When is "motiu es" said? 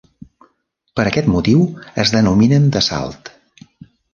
1.35-2.15